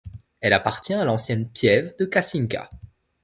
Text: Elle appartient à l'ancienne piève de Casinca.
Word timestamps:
Elle 0.39 0.53
appartient 0.53 0.95
à 0.95 1.05
l'ancienne 1.05 1.47
piève 1.47 1.95
de 1.99 2.05
Casinca. 2.05 2.71